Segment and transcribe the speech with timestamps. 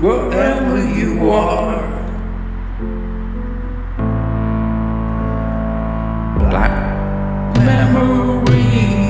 [0.00, 1.78] wherever you are.
[6.48, 9.09] Black memories.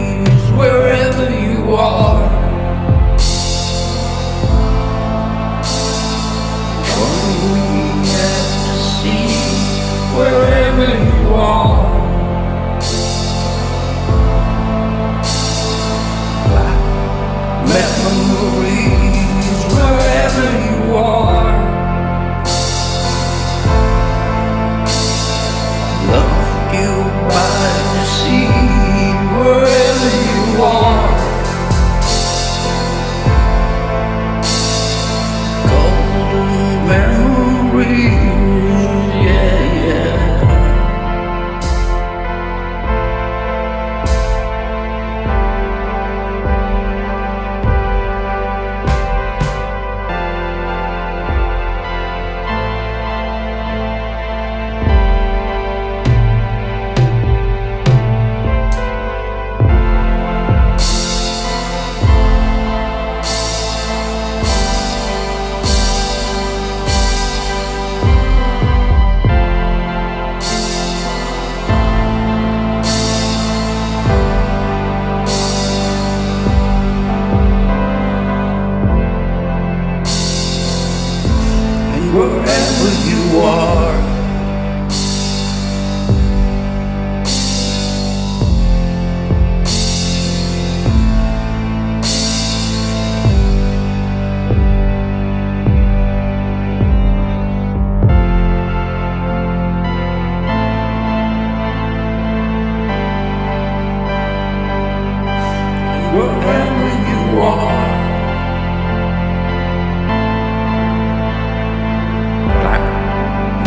[106.21, 107.81] wherever you are.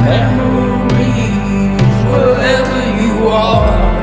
[0.06, 3.94] Memories, wherever you are.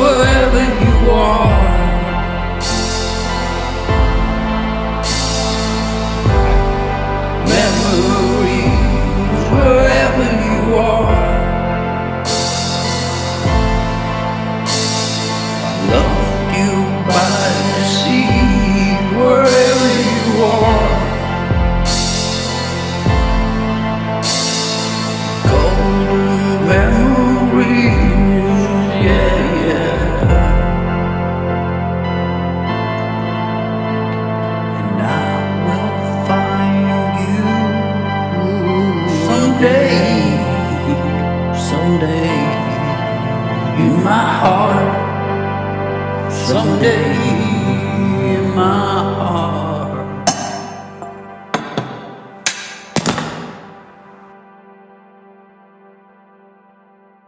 [0.00, 0.69] Wherever
[46.50, 47.12] Someday
[48.34, 49.09] in my